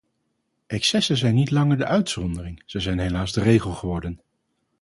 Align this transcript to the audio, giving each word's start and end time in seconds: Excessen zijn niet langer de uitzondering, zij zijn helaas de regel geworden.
Excessen 0.67 1.17
zijn 1.17 1.35
niet 1.35 1.51
langer 1.51 1.77
de 1.77 1.85
uitzondering, 1.85 2.63
zij 2.65 2.81
zijn 2.81 2.99
helaas 2.99 3.31
de 3.33 3.41
regel 3.41 3.71
geworden. 3.71 4.21